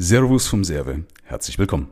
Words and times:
Servus 0.00 0.46
vom 0.46 0.62
Serve. 0.62 1.02
Herzlich 1.24 1.58
willkommen. 1.58 1.88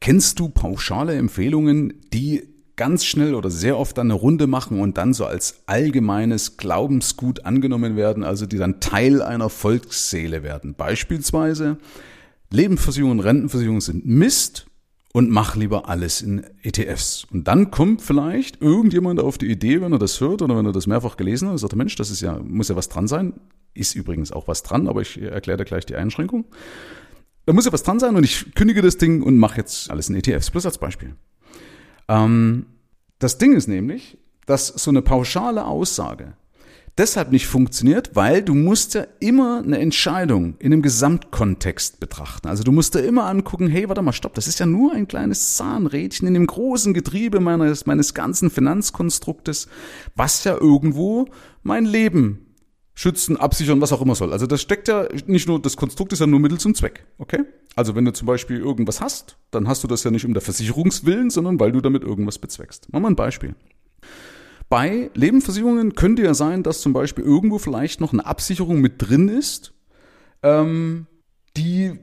Kennst 0.00 0.38
du 0.38 0.48
pauschale 0.48 1.16
Empfehlungen, 1.16 1.92
die 2.10 2.48
ganz 2.76 3.04
schnell 3.04 3.34
oder 3.34 3.50
sehr 3.50 3.76
oft 3.76 3.98
dann 3.98 4.06
eine 4.06 4.18
Runde 4.18 4.46
machen 4.46 4.80
und 4.80 4.96
dann 4.96 5.12
so 5.12 5.26
als 5.26 5.60
allgemeines 5.66 6.56
Glaubensgut 6.56 7.44
angenommen 7.44 7.94
werden, 7.94 8.24
also 8.24 8.46
die 8.46 8.56
dann 8.56 8.80
Teil 8.80 9.20
einer 9.20 9.50
Volksseele 9.50 10.42
werden? 10.44 10.76
Beispielsweise 10.76 11.76
Lebensversicherungen, 12.50 13.20
Rentenversicherungen 13.20 13.82
sind 13.82 14.06
Mist 14.06 14.66
und 15.12 15.28
mach 15.28 15.56
lieber 15.56 15.90
alles 15.90 16.22
in 16.22 16.42
ETFs. 16.62 17.26
Und 17.30 17.48
dann 17.48 17.70
kommt 17.70 18.00
vielleicht 18.00 18.62
irgendjemand 18.62 19.20
auf 19.20 19.36
die 19.36 19.50
Idee, 19.50 19.82
wenn 19.82 19.92
er 19.92 19.98
das 19.98 20.22
hört 20.22 20.40
oder 20.40 20.56
wenn 20.56 20.64
er 20.64 20.72
das 20.72 20.86
mehrfach 20.86 21.18
gelesen 21.18 21.48
hat, 21.48 21.52
und 21.52 21.58
sagt, 21.58 21.76
Mensch, 21.76 21.96
das 21.96 22.10
ist 22.10 22.22
ja, 22.22 22.38
muss 22.42 22.70
ja 22.70 22.76
was 22.76 22.88
dran 22.88 23.06
sein. 23.06 23.34
Ist 23.74 23.94
übrigens 23.94 24.32
auch 24.32 24.48
was 24.48 24.62
dran, 24.62 24.88
aber 24.88 25.02
ich 25.02 25.20
erkläre 25.20 25.58
dir 25.58 25.66
gleich 25.66 25.84
die 25.84 25.96
Einschränkung. 25.96 26.46
Da 27.46 27.52
muss 27.52 27.64
ja 27.64 27.72
was 27.72 27.84
dran 27.84 28.00
sein 28.00 28.16
und 28.16 28.24
ich 28.24 28.54
kündige 28.54 28.82
das 28.82 28.98
Ding 28.98 29.22
und 29.22 29.38
mache 29.38 29.58
jetzt 29.58 29.90
alles 29.90 30.08
in 30.08 30.16
ETFs. 30.16 30.50
Plus 30.50 30.66
als 30.66 30.78
Beispiel. 30.78 31.14
Ähm, 32.08 32.66
das 33.18 33.38
Ding 33.38 33.54
ist 33.54 33.68
nämlich, 33.68 34.18
dass 34.46 34.66
so 34.66 34.90
eine 34.90 35.02
pauschale 35.02 35.64
Aussage 35.64 36.34
deshalb 36.98 37.30
nicht 37.30 37.46
funktioniert, 37.46 38.10
weil 38.14 38.42
du 38.42 38.54
musst 38.54 38.94
ja 38.94 39.06
immer 39.20 39.62
eine 39.62 39.78
Entscheidung 39.78 40.56
in 40.58 40.72
einem 40.72 40.82
Gesamtkontext 40.82 42.00
betrachten. 42.00 42.48
Also 42.48 42.64
du 42.64 42.72
musst 42.72 42.94
da 42.94 43.00
immer 43.00 43.26
angucken, 43.26 43.68
hey, 43.68 43.88
warte 43.88 44.02
mal, 44.02 44.12
stopp, 44.12 44.34
das 44.34 44.48
ist 44.48 44.58
ja 44.58 44.66
nur 44.66 44.92
ein 44.92 45.08
kleines 45.08 45.56
Zahnrädchen 45.56 46.26
in 46.26 46.34
dem 46.34 46.46
großen 46.46 46.94
Getriebe 46.94 47.40
meines, 47.40 47.86
meines 47.86 48.14
ganzen 48.14 48.50
Finanzkonstruktes, 48.50 49.68
was 50.14 50.44
ja 50.44 50.56
irgendwo 50.56 51.26
mein 51.62 51.84
Leben 51.84 52.45
schützen, 52.96 53.36
absichern, 53.36 53.80
was 53.80 53.92
auch 53.92 54.00
immer 54.00 54.14
soll. 54.14 54.32
Also 54.32 54.46
das 54.46 54.62
steckt 54.62 54.88
ja 54.88 55.06
nicht 55.26 55.46
nur, 55.46 55.60
das 55.60 55.76
Konstrukt 55.76 56.12
ist 56.14 56.20
ja 56.20 56.26
nur 56.26 56.40
Mittel 56.40 56.58
zum 56.58 56.74
Zweck, 56.74 57.06
okay? 57.18 57.44
Also 57.76 57.94
wenn 57.94 58.06
du 58.06 58.12
zum 58.12 58.26
Beispiel 58.26 58.58
irgendwas 58.58 59.02
hast, 59.02 59.36
dann 59.50 59.68
hast 59.68 59.84
du 59.84 59.86
das 59.86 60.02
ja 60.02 60.10
nicht 60.10 60.24
um 60.24 60.32
der 60.32 60.40
Versicherungswillen, 60.40 61.28
sondern 61.28 61.60
weil 61.60 61.72
du 61.72 61.82
damit 61.82 62.02
irgendwas 62.02 62.38
bezweckst. 62.38 62.90
Machen 62.92 63.02
wir 63.04 63.10
ein 63.10 63.16
Beispiel. 63.16 63.54
Bei 64.70 65.10
Lebensversicherungen 65.14 65.94
könnte 65.94 66.22
ja 66.22 66.32
sein, 66.32 66.62
dass 66.62 66.80
zum 66.80 66.94
Beispiel 66.94 67.22
irgendwo 67.22 67.58
vielleicht 67.58 68.00
noch 68.00 68.14
eine 68.14 68.24
Absicherung 68.24 68.80
mit 68.80 68.94
drin 68.96 69.28
ist, 69.28 69.74
ähm, 70.42 71.06
die 71.56 71.98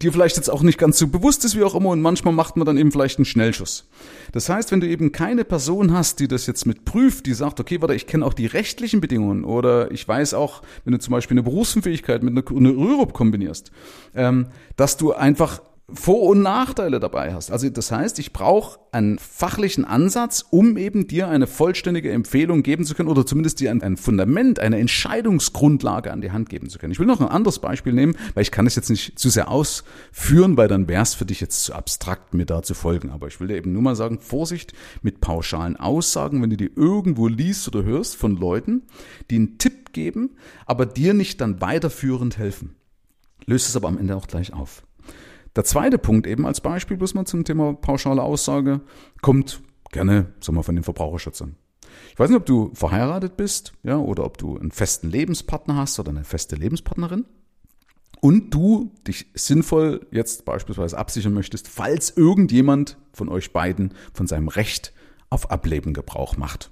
dir 0.00 0.12
vielleicht 0.12 0.36
jetzt 0.36 0.50
auch 0.50 0.62
nicht 0.62 0.78
ganz 0.78 0.98
so 0.98 1.06
bewusst 1.06 1.44
ist, 1.44 1.56
wie 1.56 1.62
auch 1.62 1.74
immer, 1.74 1.90
und 1.90 2.00
manchmal 2.00 2.32
macht 2.32 2.56
man 2.56 2.66
dann 2.66 2.78
eben 2.78 2.92
vielleicht 2.92 3.18
einen 3.18 3.24
Schnellschuss. 3.24 3.88
Das 4.32 4.48
heißt, 4.48 4.72
wenn 4.72 4.80
du 4.80 4.86
eben 4.86 5.12
keine 5.12 5.44
Person 5.44 5.92
hast, 5.92 6.20
die 6.20 6.28
das 6.28 6.46
jetzt 6.46 6.66
mit 6.66 6.84
prüft, 6.84 7.26
die 7.26 7.34
sagt, 7.34 7.60
okay, 7.60 7.80
warte, 7.80 7.94
ich 7.94 8.06
kenne 8.06 8.24
auch 8.24 8.34
die 8.34 8.46
rechtlichen 8.46 9.00
Bedingungen 9.00 9.44
oder 9.44 9.90
ich 9.90 10.06
weiß 10.06 10.34
auch, 10.34 10.62
wenn 10.84 10.92
du 10.92 10.98
zum 10.98 11.12
Beispiel 11.12 11.34
eine 11.34 11.42
Berufsunfähigkeit 11.42 12.22
mit 12.22 12.36
einer, 12.36 12.56
einer 12.56 12.76
Rürup 12.76 13.12
kombinierst, 13.12 13.72
ähm, 14.14 14.46
dass 14.76 14.96
du 14.96 15.12
einfach 15.12 15.60
vor- 15.94 16.22
und 16.22 16.42
Nachteile 16.42 17.00
dabei 17.00 17.34
hast. 17.34 17.50
Also 17.50 17.68
das 17.70 17.90
heißt, 17.90 18.18
ich 18.18 18.32
brauche 18.32 18.80
einen 18.92 19.18
fachlichen 19.18 19.84
Ansatz, 19.84 20.44
um 20.50 20.76
eben 20.76 21.06
dir 21.06 21.28
eine 21.28 21.46
vollständige 21.46 22.12
Empfehlung 22.12 22.62
geben 22.62 22.84
zu 22.84 22.94
können 22.94 23.08
oder 23.08 23.24
zumindest 23.24 23.60
dir 23.60 23.70
ein, 23.70 23.82
ein, 23.82 23.96
Fundament, 23.96 24.58
eine 24.58 24.78
Entscheidungsgrundlage 24.78 26.12
an 26.12 26.20
die 26.20 26.30
Hand 26.30 26.48
geben 26.48 26.68
zu 26.68 26.78
können. 26.78 26.92
Ich 26.92 26.98
will 26.98 27.06
noch 27.06 27.20
ein 27.20 27.28
anderes 27.28 27.58
Beispiel 27.58 27.92
nehmen, 27.92 28.16
weil 28.34 28.42
ich 28.42 28.50
kann 28.50 28.66
es 28.66 28.76
jetzt 28.76 28.90
nicht 28.90 29.18
zu 29.18 29.30
sehr 29.30 29.50
ausführen, 29.50 30.56
weil 30.56 30.68
dann 30.68 30.88
wäre 30.88 31.02
es 31.02 31.14
für 31.14 31.24
dich 31.24 31.40
jetzt 31.40 31.64
zu 31.64 31.74
abstrakt, 31.74 32.34
mir 32.34 32.46
da 32.46 32.62
zu 32.62 32.74
folgen. 32.74 33.10
Aber 33.10 33.28
ich 33.28 33.40
will 33.40 33.48
dir 33.48 33.56
eben 33.56 33.72
nur 33.72 33.82
mal 33.82 33.96
sagen, 33.96 34.18
Vorsicht 34.20 34.72
mit 35.00 35.20
pauschalen 35.20 35.76
Aussagen, 35.76 36.42
wenn 36.42 36.50
du 36.50 36.56
die 36.56 36.72
irgendwo 36.74 37.28
liest 37.28 37.68
oder 37.68 37.84
hörst 37.84 38.16
von 38.16 38.36
Leuten, 38.36 38.82
die 39.30 39.36
einen 39.36 39.58
Tipp 39.58 39.92
geben, 39.92 40.36
aber 40.66 40.86
dir 40.86 41.14
nicht 41.14 41.40
dann 41.40 41.60
weiterführend 41.60 42.38
helfen. 42.38 42.74
Löst 43.46 43.68
es 43.68 43.76
aber 43.76 43.88
am 43.88 43.98
Ende 43.98 44.16
auch 44.16 44.28
gleich 44.28 44.52
auf. 44.52 44.84
Der 45.54 45.64
zweite 45.64 45.98
Punkt 45.98 46.26
eben 46.26 46.46
als 46.46 46.60
Beispiel, 46.60 46.96
bloß 46.96 47.14
mal 47.14 47.26
zum 47.26 47.44
Thema 47.44 47.74
pauschale 47.74 48.22
Aussage, 48.22 48.80
kommt 49.20 49.62
gerne, 49.90 50.32
sagen 50.40 50.56
wir, 50.56 50.62
von 50.62 50.74
den 50.74 50.84
Verbraucherschützern. 50.84 51.56
Ich 52.12 52.18
weiß 52.18 52.30
nicht, 52.30 52.38
ob 52.38 52.46
du 52.46 52.70
verheiratet 52.74 53.36
bist, 53.36 53.74
ja, 53.82 53.98
oder 53.98 54.24
ob 54.24 54.38
du 54.38 54.58
einen 54.58 54.70
festen 54.70 55.10
Lebenspartner 55.10 55.76
hast 55.76 55.98
oder 56.00 56.10
eine 56.10 56.24
feste 56.24 56.56
Lebenspartnerin 56.56 57.26
und 58.20 58.54
du 58.54 58.92
dich 59.06 59.26
sinnvoll 59.34 60.06
jetzt 60.10 60.44
beispielsweise 60.44 60.96
absichern 60.96 61.34
möchtest, 61.34 61.68
falls 61.68 62.16
irgendjemand 62.16 62.96
von 63.12 63.28
euch 63.28 63.52
beiden 63.52 63.94
von 64.14 64.26
seinem 64.26 64.48
Recht 64.48 64.92
auf 65.28 65.50
Ableben 65.50 65.92
Gebrauch 65.92 66.36
macht. 66.36 66.70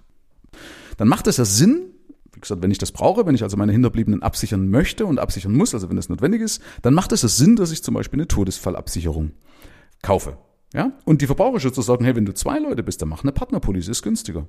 Dann 0.97 1.09
macht 1.09 1.27
es 1.27 1.39
ja 1.39 1.45
Sinn, 1.45 1.90
wie 2.41 2.49
gesagt, 2.49 2.63
wenn 2.63 2.71
ich 2.71 2.79
das 2.79 2.91
brauche, 2.91 3.27
wenn 3.27 3.35
ich 3.35 3.43
also 3.43 3.59
meine 3.59 3.73
Hinterbliebenen 3.73 4.23
absichern 4.23 4.71
möchte 4.71 5.05
und 5.05 5.19
absichern 5.19 5.55
muss, 5.55 5.75
also 5.75 5.91
wenn 5.91 5.97
das 5.97 6.09
notwendig 6.09 6.41
ist, 6.41 6.63
dann 6.81 6.95
macht 6.95 7.13
es 7.13 7.21
Sinn, 7.21 7.55
dass 7.55 7.71
ich 7.71 7.83
zum 7.83 7.93
Beispiel 7.93 8.19
eine 8.19 8.29
Todesfallabsicherung 8.29 9.33
kaufe. 10.01 10.39
Ja? 10.73 10.93
Und 11.05 11.21
die 11.21 11.27
Verbraucherschützer 11.27 11.83
sagen, 11.83 12.07
hey, 12.07 12.17
wenn 12.17 12.25
du 12.25 12.33
zwei 12.33 12.59
Leute 12.59 12.83
bist, 12.83 13.03
dann 13.03 13.11
mach 13.11 13.25
eine 13.25 13.33
Partnerpolice, 13.33 13.91
ist 13.91 14.01
günstiger. 14.01 14.49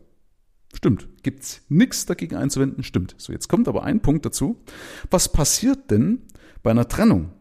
Stimmt. 0.73 1.09
Gibt's 1.21 1.63
nichts 1.67 2.05
dagegen 2.05 2.37
einzuwenden? 2.37 2.83
Stimmt. 2.83 3.15
So, 3.17 3.33
jetzt 3.33 3.49
kommt 3.49 3.67
aber 3.67 3.83
ein 3.83 4.01
Punkt 4.01 4.25
dazu. 4.25 4.63
Was 5.09 5.29
passiert 5.29 5.91
denn 5.91 6.21
bei 6.63 6.71
einer 6.71 6.87
Trennung? 6.87 7.33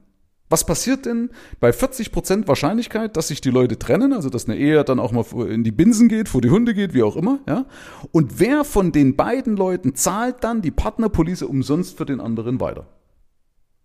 Was 0.50 0.66
passiert 0.66 1.06
denn 1.06 1.30
bei 1.60 1.70
40% 1.70 2.48
Wahrscheinlichkeit, 2.48 3.16
dass 3.16 3.28
sich 3.28 3.40
die 3.40 3.50
Leute 3.50 3.78
trennen, 3.78 4.12
also 4.12 4.28
dass 4.30 4.46
eine 4.46 4.58
Ehe 4.58 4.82
dann 4.84 4.98
auch 4.98 5.12
mal 5.12 5.24
in 5.48 5.62
die 5.62 5.70
Binsen 5.70 6.08
geht, 6.08 6.28
vor 6.28 6.40
die 6.40 6.50
Hunde 6.50 6.74
geht, 6.74 6.92
wie 6.92 7.04
auch 7.04 7.16
immer, 7.16 7.38
ja? 7.48 7.66
Und 8.10 8.40
wer 8.40 8.64
von 8.64 8.90
den 8.90 9.14
beiden 9.14 9.56
Leuten 9.56 9.94
zahlt 9.94 10.42
dann 10.42 10.60
die 10.60 10.72
Partnerpolice 10.72 11.46
umsonst 11.46 11.96
für 11.96 12.04
den 12.04 12.20
anderen 12.20 12.60
weiter? 12.60 12.88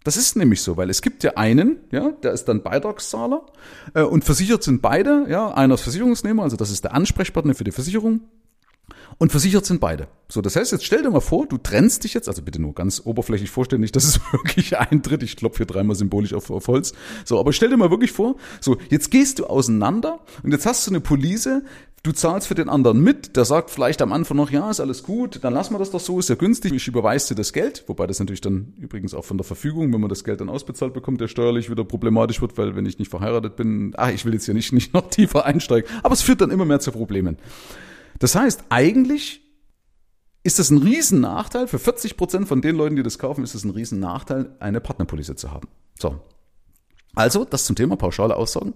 Das 0.03 0.17
ist 0.17 0.35
nämlich 0.35 0.61
so, 0.61 0.75
weil 0.75 0.89
es 0.89 1.01
gibt 1.03 1.23
ja 1.23 1.33
einen, 1.35 1.77
ja, 1.91 2.11
der 2.11 2.31
ist 2.31 2.45
dann 2.45 2.63
Beitragszahler 2.63 3.45
äh, 3.93 4.01
und 4.01 4.23
versichert 4.23 4.63
sind 4.63 4.81
beide, 4.81 5.25
ja, 5.29 5.51
einer 5.53 5.75
ist 5.75 5.81
Versicherungsnehmer, 5.81 6.43
also 6.43 6.57
das 6.57 6.71
ist 6.71 6.83
der 6.83 6.95
Ansprechpartner 6.95 7.53
für 7.53 7.63
die 7.63 7.71
Versicherung 7.71 8.21
und 9.17 9.31
versichert 9.31 9.65
sind 9.65 9.79
beide. 9.79 10.07
So, 10.27 10.41
das 10.41 10.55
heißt, 10.55 10.71
jetzt 10.71 10.85
stell 10.85 11.03
dir 11.03 11.11
mal 11.11 11.19
vor, 11.19 11.47
du 11.47 11.57
trennst 11.57 12.03
dich 12.03 12.13
jetzt, 12.13 12.27
also 12.27 12.41
bitte 12.41 12.61
nur 12.61 12.73
ganz 12.73 13.01
oberflächlich 13.05 13.51
vorstellen, 13.51 13.81
nicht, 13.81 13.95
dass 13.95 14.03
es 14.03 14.19
wirklich 14.31 14.77
eintritt. 14.77 15.23
Ich 15.23 15.37
klopfe 15.37 15.57
hier 15.57 15.65
dreimal 15.65 15.95
symbolisch 15.95 16.33
auf, 16.33 16.49
auf 16.49 16.67
Holz. 16.67 16.93
So, 17.23 17.39
aber 17.39 17.53
stell 17.53 17.69
dir 17.69 17.77
mal 17.77 17.91
wirklich 17.91 18.11
vor, 18.11 18.35
so, 18.59 18.77
jetzt 18.89 19.11
gehst 19.11 19.39
du 19.39 19.45
auseinander 19.45 20.19
und 20.43 20.51
jetzt 20.51 20.65
hast 20.65 20.87
du 20.87 20.91
eine 20.91 20.99
Police, 20.99 21.61
du 22.05 22.11
zahlst 22.11 22.47
für 22.47 22.55
den 22.55 22.69
anderen 22.69 23.01
mit, 23.01 23.35
der 23.35 23.45
sagt 23.45 23.71
vielleicht 23.71 24.01
am 24.01 24.13
Anfang 24.13 24.37
noch, 24.37 24.51
ja, 24.51 24.69
ist 24.69 24.79
alles 24.79 25.03
gut, 25.03 25.43
dann 25.43 25.53
lassen 25.53 25.73
wir 25.73 25.79
das 25.79 25.91
doch 25.91 25.99
so, 25.99 26.19
ist 26.19 26.29
ja 26.29 26.35
günstig, 26.35 26.71
ich 26.73 26.87
überweise 26.87 27.29
dir 27.29 27.35
das 27.35 27.53
Geld, 27.53 27.83
wobei 27.87 28.05
das 28.07 28.19
natürlich 28.19 28.41
dann 28.41 28.73
übrigens 28.79 29.13
auch 29.13 29.25
von 29.25 29.37
der 29.37 29.45
Verfügung, 29.45 29.91
wenn 29.93 30.01
man 30.01 30.09
das 30.09 30.23
Geld 30.23 30.41
dann 30.41 30.49
ausbezahlt 30.49 30.93
bekommt, 30.93 31.21
der 31.21 31.27
steuerlich 31.27 31.69
wieder 31.69 31.83
problematisch 31.83 32.41
wird, 32.41 32.57
weil 32.57 32.75
wenn 32.75 32.85
ich 32.85 32.99
nicht 32.99 33.09
verheiratet 33.09 33.55
bin, 33.55 33.93
ach, 33.97 34.09
ich 34.09 34.25
will 34.25 34.33
jetzt 34.33 34.45
hier 34.45 34.53
nicht, 34.53 34.71
nicht 34.71 34.93
noch 34.93 35.09
tiefer 35.09 35.45
einsteigen, 35.45 35.89
aber 36.03 36.13
es 36.13 36.21
führt 36.21 36.41
dann 36.41 36.51
immer 36.51 36.65
mehr 36.65 36.79
zu 36.79 36.91
Problemen. 36.91 37.37
Das 38.19 38.35
heißt, 38.35 38.65
eigentlich 38.69 39.41
ist 40.43 40.59
es 40.59 40.69
ein 40.69 40.77
Riesennachteil, 40.77 41.67
für 41.67 41.79
40 41.79 42.17
Prozent 42.17 42.47
von 42.47 42.61
den 42.61 42.75
Leuten, 42.75 42.95
die 42.95 43.03
das 43.03 43.17
kaufen, 43.17 43.43
ist 43.43 43.55
es 43.55 43.63
ein 43.63 43.71
Riesennachteil, 43.71 44.55
eine 44.59 44.79
Partnerpolice 44.79 45.35
zu 45.35 45.51
haben. 45.51 45.67
So. 45.99 46.21
Also, 47.15 47.45
das 47.45 47.65
zum 47.65 47.77
Thema 47.77 47.95
pauschale 47.95 48.35
Aussagen. 48.35 48.75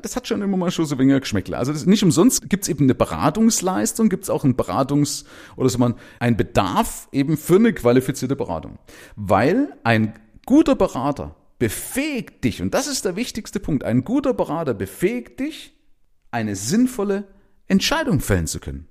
Das 0.00 0.16
hat 0.16 0.26
schon 0.26 0.40
immer 0.40 0.56
mal 0.56 0.70
schon 0.70 0.86
so 0.86 0.98
wenig 0.98 1.20
Geschmäckle. 1.20 1.56
Also 1.56 1.72
das, 1.72 1.84
nicht 1.84 2.02
umsonst 2.02 2.48
gibt 2.48 2.64
es 2.64 2.68
eben 2.68 2.84
eine 2.84 2.94
Beratungsleistung, 2.94 4.08
gibt 4.08 4.24
es 4.24 4.30
auch 4.30 4.42
einen 4.42 4.56
Beratungs- 4.56 5.24
oder 5.56 5.68
so 5.68 5.78
man 5.78 5.94
einen 6.18 6.38
Bedarf 6.38 7.08
eben 7.12 7.36
für 7.36 7.56
eine 7.56 7.74
qualifizierte 7.74 8.36
Beratung. 8.36 8.78
Weil 9.16 9.76
ein 9.84 10.14
guter 10.46 10.74
Berater 10.74 11.36
befähigt 11.58 12.42
dich, 12.42 12.62
und 12.62 12.72
das 12.72 12.86
ist 12.86 13.04
der 13.04 13.16
wichtigste 13.16 13.60
Punkt, 13.60 13.84
ein 13.84 14.02
guter 14.02 14.34
Berater 14.34 14.72
befähigt 14.74 15.38
dich, 15.38 15.74
eine 16.30 16.56
sinnvolle 16.56 17.28
Entscheidung 17.72 18.20
fällen 18.20 18.46
zu 18.46 18.60
können. 18.60 18.86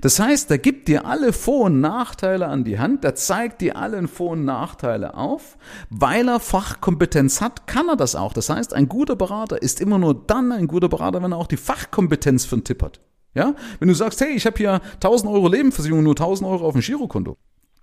Das 0.00 0.18
heißt, 0.18 0.50
er 0.50 0.58
gibt 0.58 0.88
dir 0.88 1.06
alle 1.06 1.32
Vor- 1.32 1.66
und 1.66 1.80
Nachteile 1.80 2.48
an 2.48 2.64
die 2.64 2.78
Hand, 2.78 3.04
der 3.04 3.14
zeigt 3.14 3.60
dir 3.60 3.76
alle 3.76 4.06
Vor- 4.08 4.30
und 4.30 4.44
Nachteile 4.44 5.14
auf. 5.14 5.58
Weil 5.88 6.28
er 6.28 6.40
Fachkompetenz 6.40 7.40
hat, 7.40 7.66
kann 7.66 7.88
er 7.88 7.96
das 7.96 8.14
auch. 8.14 8.32
Das 8.32 8.48
heißt, 8.50 8.74
ein 8.74 8.88
guter 8.88 9.16
Berater 9.16 9.60
ist 9.60 9.80
immer 9.80 9.98
nur 9.98 10.14
dann 10.14 10.52
ein 10.52 10.68
guter 10.68 10.88
Berater, 10.88 11.22
wenn 11.22 11.32
er 11.32 11.38
auch 11.38 11.46
die 11.46 11.56
Fachkompetenz 11.56 12.44
für 12.44 12.56
einen 12.56 12.64
Tipp 12.64 12.82
hat. 12.82 13.00
Ja? 13.34 13.54
Wenn 13.78 13.88
du 13.88 13.94
sagst, 13.94 14.20
hey, 14.20 14.32
ich 14.32 14.46
habe 14.46 14.58
hier 14.58 14.80
1000 14.94 15.30
Euro 15.32 15.48
Lebensversicherung, 15.48 16.02
nur 16.02 16.12
1000 16.12 16.48
Euro 16.48 16.66
auf 16.66 16.74
dem 16.74 16.82
Girokonto. 16.82 17.36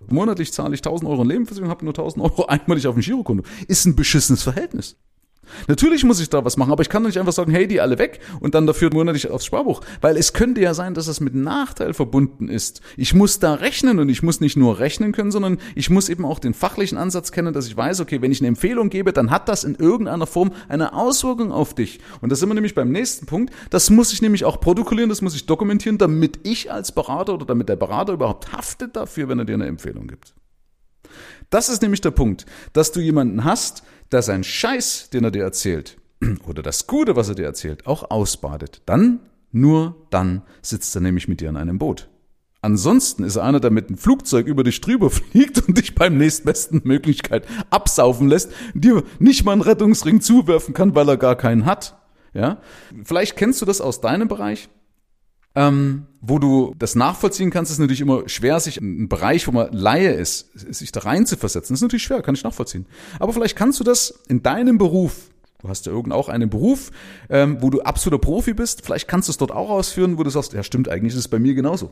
Monatlich 0.08 0.52
zahle 0.52 0.74
ich 0.74 0.80
1000 0.80 1.10
Euro 1.10 1.22
in 1.22 1.28
Lebensversicherung, 1.28 1.70
habe 1.70 1.84
nur 1.84 1.92
1000 1.92 2.24
Euro 2.24 2.46
einmalig 2.46 2.86
auf 2.86 2.94
dem 2.94 3.02
Girokonto. 3.02 3.44
Ist 3.66 3.84
ein 3.84 3.96
beschissenes 3.96 4.42
Verhältnis. 4.42 4.96
Natürlich 5.66 6.04
muss 6.04 6.20
ich 6.20 6.30
da 6.30 6.44
was 6.44 6.56
machen, 6.56 6.72
aber 6.72 6.82
ich 6.82 6.88
kann 6.88 7.02
nicht 7.02 7.18
einfach 7.18 7.32
sagen, 7.32 7.52
hey, 7.52 7.66
die 7.66 7.80
alle 7.80 7.98
weg 7.98 8.20
und 8.40 8.54
dann 8.54 8.66
dafür 8.66 8.90
monatlich 8.92 9.30
aufs 9.30 9.46
Sparbuch. 9.46 9.80
Weil 10.00 10.16
es 10.16 10.32
könnte 10.32 10.60
ja 10.60 10.74
sein, 10.74 10.94
dass 10.94 11.06
es 11.06 11.20
mit 11.20 11.34
Nachteil 11.34 11.94
verbunden 11.94 12.48
ist. 12.48 12.80
Ich 12.96 13.14
muss 13.14 13.38
da 13.38 13.54
rechnen 13.54 13.98
und 13.98 14.08
ich 14.08 14.22
muss 14.22 14.40
nicht 14.40 14.56
nur 14.56 14.78
rechnen 14.78 15.12
können, 15.12 15.30
sondern 15.30 15.58
ich 15.74 15.90
muss 15.90 16.08
eben 16.08 16.24
auch 16.24 16.38
den 16.38 16.54
fachlichen 16.54 16.98
Ansatz 16.98 17.32
kennen, 17.32 17.52
dass 17.52 17.66
ich 17.66 17.76
weiß, 17.76 18.00
okay, 18.00 18.22
wenn 18.22 18.32
ich 18.32 18.40
eine 18.40 18.48
Empfehlung 18.48 18.90
gebe, 18.90 19.12
dann 19.12 19.30
hat 19.30 19.48
das 19.48 19.64
in 19.64 19.74
irgendeiner 19.74 20.26
Form 20.26 20.52
eine 20.68 20.92
Auswirkung 20.92 21.52
auf 21.52 21.74
dich. 21.74 22.00
Und 22.20 22.30
da 22.30 22.36
sind 22.36 22.48
wir 22.48 22.54
nämlich 22.54 22.74
beim 22.74 22.90
nächsten 22.90 23.26
Punkt. 23.26 23.52
Das 23.70 23.90
muss 23.90 24.12
ich 24.12 24.22
nämlich 24.22 24.44
auch 24.44 24.60
protokollieren, 24.60 25.08
das 25.08 25.22
muss 25.22 25.34
ich 25.34 25.46
dokumentieren, 25.46 25.98
damit 25.98 26.40
ich 26.42 26.72
als 26.72 26.92
Berater 26.92 27.34
oder 27.34 27.46
damit 27.46 27.68
der 27.68 27.76
Berater 27.76 28.12
überhaupt 28.12 28.52
haftet 28.52 28.96
dafür, 28.96 29.28
wenn 29.28 29.38
er 29.38 29.44
dir 29.44 29.54
eine 29.54 29.66
Empfehlung 29.66 30.06
gibt. 30.06 30.34
Das 31.50 31.68
ist 31.68 31.82
nämlich 31.82 32.00
der 32.00 32.10
Punkt, 32.10 32.46
dass 32.72 32.92
du 32.92 33.00
jemanden 33.00 33.44
hast, 33.44 33.82
der 34.12 34.22
seinen 34.22 34.44
Scheiß, 34.44 35.10
den 35.10 35.24
er 35.24 35.30
dir 35.30 35.42
erzählt, 35.42 35.96
oder 36.46 36.62
das 36.62 36.86
Gute, 36.86 37.16
was 37.16 37.28
er 37.28 37.34
dir 37.34 37.46
erzählt, 37.46 37.86
auch 37.86 38.10
ausbadet. 38.10 38.82
Dann, 38.86 39.20
nur 39.52 40.06
dann 40.10 40.42
sitzt 40.62 40.94
er 40.94 41.00
nämlich 41.00 41.28
mit 41.28 41.40
dir 41.40 41.48
in 41.48 41.56
einem 41.56 41.78
Boot. 41.78 42.08
Ansonsten 42.60 43.22
ist 43.22 43.36
er 43.36 43.44
einer, 43.44 43.60
der 43.60 43.70
mit 43.70 43.88
einem 43.88 43.98
Flugzeug 43.98 44.46
über 44.46 44.64
dich 44.64 44.80
drüber 44.80 45.10
fliegt 45.10 45.66
und 45.66 45.78
dich 45.78 45.94
beim 45.94 46.18
nächstbesten 46.18 46.82
Möglichkeit 46.84 47.46
absaufen 47.70 48.28
lässt, 48.28 48.52
dir 48.74 49.04
nicht 49.18 49.44
mal 49.44 49.52
einen 49.52 49.62
Rettungsring 49.62 50.20
zuwerfen 50.20 50.74
kann, 50.74 50.94
weil 50.94 51.08
er 51.08 51.16
gar 51.16 51.36
keinen 51.36 51.66
hat. 51.66 51.96
Ja? 52.34 52.60
Vielleicht 53.04 53.36
kennst 53.36 53.62
du 53.62 53.66
das 53.66 53.80
aus 53.80 54.00
deinem 54.00 54.28
Bereich. 54.28 54.68
Ähm, 55.58 56.06
wo 56.20 56.38
du 56.38 56.72
das 56.78 56.94
nachvollziehen 56.94 57.50
kannst, 57.50 57.72
ist 57.72 57.80
natürlich 57.80 58.00
immer 58.00 58.28
schwer, 58.28 58.60
sich 58.60 58.76
in 58.76 58.84
einen 58.84 59.08
Bereich, 59.08 59.48
wo 59.48 59.50
man 59.50 59.72
Laie 59.72 60.12
ist, 60.12 60.50
sich 60.54 60.92
da 60.92 61.00
rein 61.00 61.26
zu 61.26 61.36
versetzen. 61.36 61.72
Das 61.72 61.78
ist 61.78 61.82
natürlich 61.82 62.04
schwer, 62.04 62.22
kann 62.22 62.36
ich 62.36 62.44
nachvollziehen. 62.44 62.86
Aber 63.18 63.32
vielleicht 63.32 63.56
kannst 63.56 63.80
du 63.80 63.84
das 63.84 64.22
in 64.28 64.44
deinem 64.44 64.78
Beruf, 64.78 65.30
du 65.60 65.68
hast 65.68 65.86
ja 65.86 65.92
irgend 65.92 66.12
auch 66.12 66.28
einen 66.28 66.48
Beruf, 66.48 66.92
ähm, 67.28 67.56
wo 67.60 67.70
du 67.70 67.80
absoluter 67.80 68.20
Profi 68.20 68.54
bist, 68.54 68.84
vielleicht 68.84 69.08
kannst 69.08 69.26
du 69.26 69.32
es 69.32 69.36
dort 69.36 69.50
auch 69.50 69.68
ausführen, 69.68 70.16
wo 70.16 70.22
du 70.22 70.30
sagst, 70.30 70.52
ja 70.52 70.62
stimmt, 70.62 70.88
eigentlich 70.88 71.14
ist 71.14 71.18
es 71.18 71.28
bei 71.28 71.40
mir 71.40 71.54
genauso. 71.54 71.90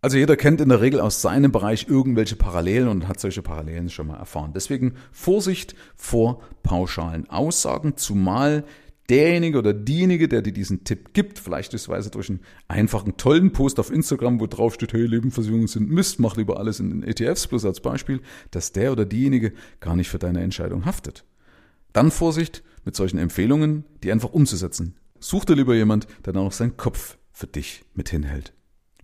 Also 0.00 0.16
jeder 0.16 0.36
kennt 0.36 0.60
in 0.60 0.68
der 0.68 0.80
Regel 0.80 1.00
aus 1.00 1.22
seinem 1.22 1.52
Bereich 1.52 1.86
irgendwelche 1.88 2.34
Parallelen 2.34 2.88
und 2.88 3.06
hat 3.06 3.20
solche 3.20 3.42
Parallelen 3.42 3.90
schon 3.90 4.08
mal 4.08 4.18
erfahren. 4.18 4.52
Deswegen 4.54 4.96
Vorsicht 5.12 5.76
vor 5.94 6.42
pauschalen 6.64 7.30
Aussagen, 7.30 7.96
zumal 7.96 8.64
derjenige 9.10 9.58
oder 9.58 9.74
diejenige, 9.74 10.28
der 10.28 10.42
dir 10.42 10.52
diesen 10.52 10.84
Tipp 10.84 11.12
gibt, 11.12 11.38
vielleicht 11.38 11.74
beispielsweise 11.74 12.10
durch 12.10 12.30
einen 12.30 12.40
einfachen, 12.68 13.16
tollen 13.16 13.52
Post 13.52 13.80
auf 13.80 13.90
Instagram, 13.90 14.40
wo 14.40 14.46
drauf 14.46 14.74
steht, 14.74 14.92
hey, 14.92 15.06
Lebensversicherungen 15.06 15.66
sind 15.66 15.90
Mist, 15.90 16.20
mach 16.20 16.36
lieber 16.36 16.58
alles 16.58 16.80
in 16.80 16.90
den 16.90 17.02
ETFs 17.02 17.46
plus 17.46 17.64
als 17.64 17.80
Beispiel, 17.80 18.20
dass 18.50 18.72
der 18.72 18.92
oder 18.92 19.04
diejenige 19.04 19.52
gar 19.80 19.96
nicht 19.96 20.08
für 20.08 20.18
deine 20.18 20.42
Entscheidung 20.42 20.84
haftet. 20.84 21.24
Dann 21.92 22.10
Vorsicht 22.10 22.62
mit 22.84 22.96
solchen 22.96 23.18
Empfehlungen, 23.18 23.84
die 24.02 24.12
einfach 24.12 24.32
umzusetzen. 24.32 24.94
Such 25.18 25.44
dir 25.44 25.56
lieber 25.56 25.74
jemand, 25.74 26.06
der 26.24 26.32
dann 26.32 26.44
auch 26.44 26.52
seinen 26.52 26.76
Kopf 26.76 27.16
für 27.32 27.46
dich 27.46 27.84
mit 27.94 28.08
hinhält. 28.08 28.52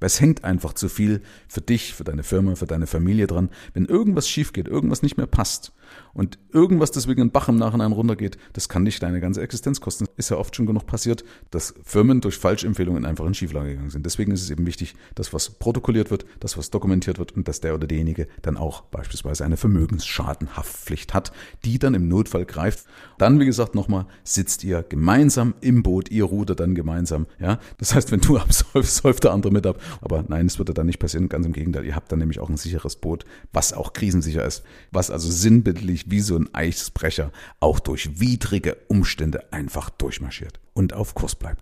Weil 0.01 0.09
es 0.09 0.21
hängt 0.21 0.45
einfach 0.45 0.73
zu 0.73 0.89
viel 0.89 1.23
für 1.47 1.61
dich, 1.61 1.95
für 1.95 2.05
deine 2.05 2.23
Firma, 2.23 2.55
für 2.55 2.67
deine 2.67 2.87
Familie 2.87 3.27
dran. 3.27 3.51
Wenn 3.75 3.85
irgendwas 3.85 4.29
schief 4.29 4.53
geht, 4.53 4.67
irgendwas 4.67 5.03
nicht 5.03 5.17
mehr 5.17 5.27
passt 5.27 5.73
und 6.15 6.39
irgendwas 6.53 6.91
deswegen 6.91 7.23
in 7.23 7.31
Bach 7.31 7.49
im 7.49 7.57
Nachhinein 7.57 7.93
runtergeht, 7.93 8.39
das 8.53 8.69
kann 8.69 8.85
dich 8.85 8.99
deine 8.99 9.21
ganze 9.21 9.43
Existenz 9.43 9.81
kosten. 9.81 10.07
Ist 10.17 10.31
ja 10.31 10.37
oft 10.37 10.57
schon 10.57 10.67
genug 10.67 10.87
passiert, 10.87 11.25
dass 11.51 11.75
Firmen 11.85 12.21
durch 12.21 12.39
Falschempfehlungen 12.39 13.05
einfach 13.05 13.27
in 13.27 13.35
Schieflage 13.35 13.71
gegangen 13.71 13.91
sind. 13.91 14.07
Deswegen 14.07 14.33
ist 14.33 14.43
es 14.43 14.51
eben 14.51 14.67
wichtig, 14.67 14.95
dass 15.15 15.33
was 15.33 15.51
protokolliert 15.51 16.11
wird, 16.11 16.25
dass 16.41 16.57
was 16.57 16.71
dokumentiert 16.71 17.19
wird 17.19 17.33
und 17.33 17.47
dass 17.47 17.61
der 17.61 17.75
oder 17.75 17.87
derjenige 17.87 18.27
dann 18.43 18.57
auch 18.57 18.83
beispielsweise 18.83 19.45
eine 19.45 19.57
Vermögensschadenhaftpflicht 19.57 21.15
hat, 21.15 21.33
die 21.65 21.79
dann 21.79 21.95
im 21.95 22.09
Notfall 22.09 22.47
greift. 22.47 22.87
Dann, 23.19 23.39
wie 23.39 23.47
gesagt, 23.47 23.75
nochmal, 23.75 24.07
sitzt 24.25 24.65
ihr 24.65 24.83
gemeinsam 24.83 25.55
im 25.61 25.83
Boot, 25.83 26.11
ihr 26.11 26.25
rudert 26.25 26.61
dann 26.61 26.75
gemeinsam. 26.75 27.27
Ja, 27.39 27.59
Das 27.79 27.95
heißt, 27.95 28.11
wenn 28.11 28.21
du 28.21 28.39
absäufst, 28.39 28.97
säuft 28.97 29.25
der 29.25 29.33
andere 29.33 29.53
mit 29.53 29.67
ab. 29.67 29.81
Aber 30.01 30.25
nein, 30.29 30.47
es 30.47 30.59
würde 30.59 30.75
dann 30.75 30.87
nicht 30.87 30.99
passieren. 30.99 31.29
Ganz 31.29 31.47
im 31.47 31.53
Gegenteil, 31.53 31.85
ihr 31.85 31.97
habt 31.97 32.11
dann 32.13 32.19
nämlich 32.19 32.41
auch 32.41 32.49
ein 32.49 32.57
sicheres 32.57 32.97
Boot, 32.97 33.25
was 33.53 33.73
auch 33.73 33.93
krisensicher 33.93 34.45
ist, 34.45 34.63
was 34.91 35.11
also 35.11 35.31
sinnbildlich 35.31 36.11
wie 36.11 36.21
so 36.21 36.37
ein 36.37 36.49
Eisbrecher 36.55 37.33
auch 37.61 37.81
durch 37.81 38.21
widrige 38.21 38.77
Umstände 38.89 39.53
einfach 39.53 39.91
durchmarschiert 39.91 40.61
und 40.75 40.93
auf 40.93 41.15
Kurs 41.15 41.35
bleibt. 41.35 41.59